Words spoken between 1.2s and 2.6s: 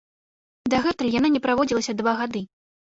не праводзілася два гады.